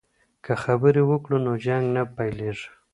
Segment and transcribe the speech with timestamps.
[0.43, 2.67] که خبرې وکړو نو جنګ نه پیلیږي.